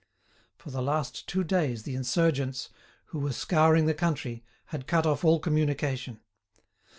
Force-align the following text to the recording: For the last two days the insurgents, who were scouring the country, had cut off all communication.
For 0.57 0.71
the 0.71 0.81
last 0.81 1.27
two 1.27 1.43
days 1.43 1.83
the 1.83 1.93
insurgents, 1.93 2.69
who 3.09 3.19
were 3.19 3.31
scouring 3.33 3.85
the 3.85 3.93
country, 3.93 4.43
had 4.65 4.87
cut 4.87 5.05
off 5.05 5.23
all 5.23 5.39
communication. 5.39 6.19